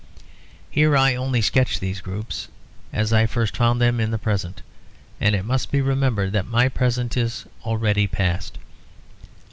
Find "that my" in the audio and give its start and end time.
6.31-6.69